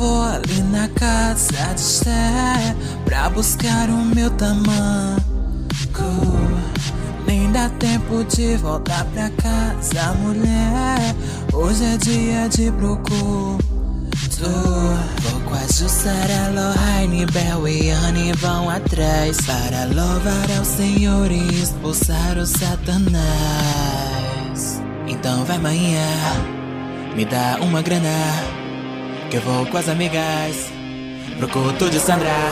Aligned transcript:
vou 0.00 0.22
ali 0.22 0.62
na 0.72 0.88
casa 0.88 1.74
de 1.74 1.80
Sé 1.80 2.74
Pra 3.04 3.28
buscar 3.28 3.90
o 3.90 4.04
meu 4.14 4.30
tamanco. 4.30 5.20
Nem 7.26 7.52
dá 7.52 7.68
tempo 7.78 8.24
de 8.24 8.56
voltar 8.56 9.04
pra 9.06 9.28
casa, 9.30 10.14
mulher. 10.14 11.14
Hoje 11.52 11.84
é 11.84 11.96
dia 11.98 12.48
de 12.48 12.72
procuro 12.72 13.58
Vou 14.40 15.40
com 15.42 15.54
a 15.54 15.66
Jussara, 15.66 16.48
Lohane, 16.54 17.26
Bel 17.26 17.68
e 17.68 17.90
Anne 17.90 18.32
vão 18.32 18.70
atrás 18.70 19.36
Para 19.42 19.84
louvar 19.84 20.50
ao 20.56 20.64
Senhor 20.64 21.30
e 21.30 21.62
expulsar 21.62 22.38
o 22.38 22.46
Satanás. 22.46 23.20
Então 25.06 25.44
vai 25.44 25.58
manhã, 25.58 26.06
me 27.14 27.26
dá 27.26 27.58
uma 27.60 27.82
grana 27.82 28.59
Que 29.30 29.36
eu 29.36 29.42
vou 29.42 29.64
com 29.66 29.78
as 29.78 29.88
amigas 29.88 30.72
pro 31.38 31.48
culto 31.50 31.88
de 31.88 32.00
Sandra. 32.00 32.50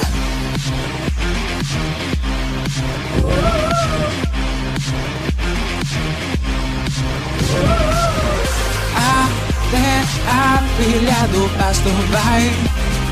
Até 8.94 10.04
a 10.30 10.62
filha 10.76 11.26
do 11.32 11.58
pastor 11.58 11.92
vai. 12.12 12.52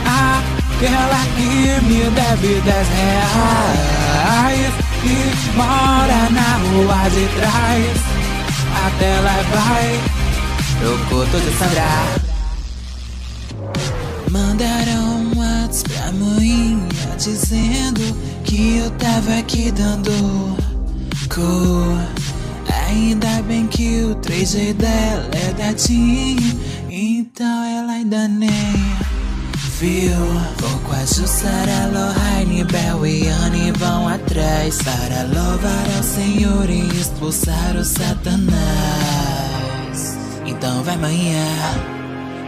Aquela 0.06 1.24
que 1.34 1.84
me 1.86 2.08
deve 2.10 2.60
dez 2.60 2.88
reais 2.88 4.74
E 5.02 5.56
mora 5.56 6.30
na 6.30 6.56
rua 6.68 7.10
de 7.10 7.26
trás. 7.34 7.96
Até 8.86 9.20
lá 9.20 9.36
vai 9.50 10.00
Pro 10.78 10.98
culto 11.08 11.40
de 11.40 11.50
Sandra 11.58 12.25
Mandaram 14.30 15.20
um 15.20 15.38
WhatsApp 15.38 15.88
pra 15.88 16.12
manhã 16.12 16.78
Dizendo 17.18 18.00
que 18.44 18.78
eu 18.78 18.90
tava 18.92 19.38
aqui 19.38 19.70
dando 19.70 20.56
cor. 21.28 21.98
Ainda 22.88 23.42
bem 23.42 23.66
que 23.66 24.02
o 24.04 24.14
3G 24.16 24.74
dela 24.74 25.28
é 25.32 25.52
da 25.54 25.72
TIM 25.72 26.36
Então 26.90 27.64
ela 27.64 27.92
ainda 27.92 28.28
nem 28.28 28.74
viu. 29.78 30.16
Vou 30.58 30.78
com 30.80 30.92
a 30.92 31.04
Jussara, 31.04 31.86
Lohane, 31.92 32.64
Bel 32.64 33.06
e 33.06 33.28
Anne 33.28 33.72
vão 33.72 34.08
atrás. 34.08 34.78
Para 34.82 35.22
louvar 35.22 35.86
ao 35.96 36.02
Senhor 36.02 36.68
e 36.68 36.86
expulsar 37.00 37.76
o 37.76 37.84
Satanás. 37.84 38.56
Então 40.46 40.82
vai 40.82 40.96
manhã, 40.96 41.46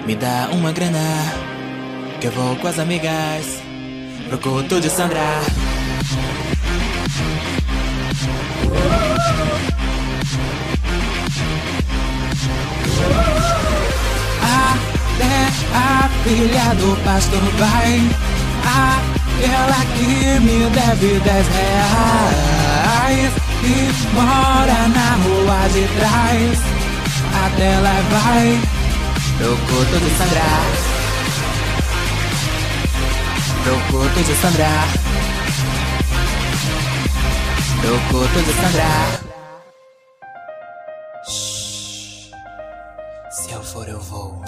me 0.06 0.14
dá 0.14 0.50
uma 0.52 0.72
grana 0.72 1.47
Que 2.20 2.26
eu 2.26 2.32
vou 2.32 2.56
com 2.56 2.66
as 2.66 2.78
amigas 2.80 3.62
Pro 4.28 4.38
culto 4.38 4.80
de 4.80 4.90
Sandra. 4.90 5.20
Até 14.42 15.34
a 15.72 16.08
filha 16.24 16.74
do 16.74 17.04
pastor 17.04 17.40
vai. 17.56 18.10
Aquela 18.64 19.84
que 19.96 20.40
me 20.40 20.68
deve 20.70 21.20
dez 21.20 21.46
reais 21.46 23.32
E 23.62 24.14
mora 24.14 24.88
na 24.88 25.14
rua 25.22 25.68
de 25.68 25.86
trás. 26.00 26.58
Até 27.46 27.78
lá 27.78 28.02
vai 28.10 28.60
Pro 29.38 29.56
culto 29.56 29.98
de 30.04 30.10
Sandra 30.18 30.87
Pro 33.68 33.76
culto 33.90 34.22
de 34.22 34.34
Sandra 34.36 34.66
Pro 37.82 38.00
culto 38.08 38.42
de 38.42 38.52
Sandra 38.54 39.20
Shhh. 41.28 42.30
Se 43.30 43.52
eu 43.52 43.62
for, 43.62 43.86
eu 43.86 44.00
vou. 44.00 44.42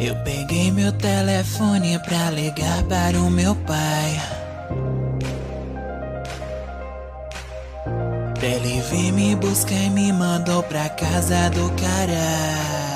Eu 0.00 0.16
peguei 0.24 0.72
meu 0.72 0.92
telefone 0.92 1.98
pra 1.98 2.30
ligar 2.30 2.82
para 2.84 3.18
o 3.18 3.30
meu 3.30 3.54
pai. 3.54 4.18
Pra 8.38 8.48
ele 8.48 8.80
vir 8.80 9.12
me 9.12 9.36
buscar 9.36 9.74
e 9.74 9.90
me 9.90 10.10
mandou 10.10 10.62
pra 10.62 10.88
casa 10.88 11.50
do 11.50 11.70
caralho. 11.72 12.87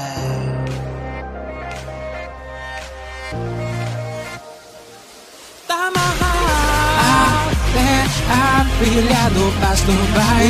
A 8.32 8.65
filha 8.78 9.25
do 9.31 9.44
pastor 9.60 10.03
vai. 10.15 10.47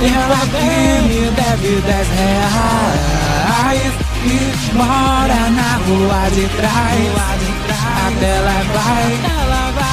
Ela 0.00 0.42
que 0.54 0.72
me 1.08 1.22
deve 1.32 1.72
dez 1.86 2.08
reais. 2.18 3.92
E 4.24 4.28
mora 4.74 5.42
na 5.58 5.70
rua 5.86 6.22
de 6.30 6.46
trás. 6.56 7.12
Até 8.06 8.34
lá 8.46 8.58
vai. 8.74 9.10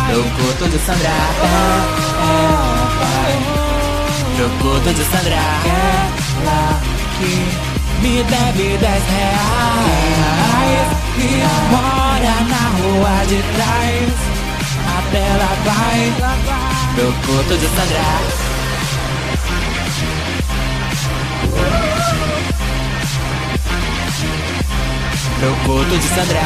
Pro 0.08 0.24
culto 0.24 0.66
de 0.70 0.80
Sandra. 0.86 1.18
Ela 1.42 2.80
vai. 3.00 3.34
Pro 4.36 4.50
culto 4.62 4.90
de 4.94 5.04
Sandra. 5.04 5.44
Ela 5.66 6.64
que 7.18 7.34
me 8.02 8.16
deve 8.24 8.68
dez 8.78 9.04
reais. 9.18 10.88
E 11.18 11.22
mora 11.72 12.36
na 12.52 12.64
rua 12.78 13.16
de 13.28 13.40
trás. 13.56 14.14
Até 14.98 15.26
lá 15.40 15.45
vai. 15.66 16.14
Pro 16.96 17.12
culto 17.26 17.58
de 17.58 17.68
Sandra. 17.68 18.06
Pro 25.40 25.56
culto 25.66 25.98
de 25.98 26.08
Sandra. 26.08 26.42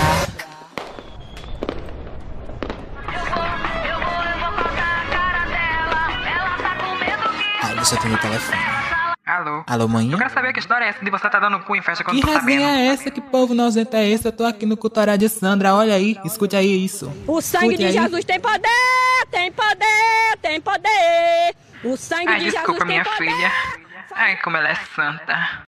Ai, 7.62 7.75
deixa 7.75 7.96
eu 7.96 8.00
atender 8.00 8.16
o 8.16 8.18
telefone. 8.19 8.69
Alô? 9.39 9.63
Alô, 9.67 9.88
mãe? 9.88 10.11
Eu 10.11 10.17
quero 10.17 10.29
saber 10.33 10.51
que 10.53 10.59
história 10.59 10.85
é 10.85 10.89
essa 10.89 11.03
de 11.03 11.09
você 11.09 11.29
tá 11.29 11.39
dando 11.39 11.59
cu 11.61 11.75
em 11.75 11.81
festa 11.81 12.03
que 12.03 12.09
eu 12.09 12.13
Que 12.16 12.22
não 12.22 12.27
tô 12.33 12.39
resenha 12.39 12.59
sabendo. 12.67 12.79
é 12.79 12.88
essa? 12.88 13.09
Que 13.11 13.22
povo 13.22 13.53
nojento 13.53 13.95
é 13.95 14.07
esse? 14.07 14.27
Eu 14.27 14.31
tô 14.31 14.44
aqui 14.45 14.66
no 14.66 14.75
Cultural 14.75 15.17
de 15.17 15.29
Sandra, 15.29 15.73
olha 15.73 15.94
aí, 15.94 16.17
escute 16.25 16.55
aí 16.55 16.83
isso. 16.85 17.11
O 17.25 17.39
sangue 17.41 17.75
Escute 17.75 17.77
de 17.77 17.85
aí. 17.85 18.03
Jesus 18.05 18.25
tem 18.25 18.39
poder, 18.39 19.25
tem 19.31 19.51
poder, 19.51 20.38
tem 20.41 20.59
poder. 20.61 21.55
O 21.85 21.95
sangue 21.95 22.27
Ai, 22.27 22.39
de 22.39 22.45
desculpa, 22.51 22.72
Jesus 22.73 22.88
minha 22.88 23.03
tem 23.03 23.13
poder. 23.13 23.31
filha. 23.31 23.51
Ai, 24.16 24.35
como 24.38 24.57
ela 24.57 24.69
é 24.69 24.75
santa. 24.95 25.63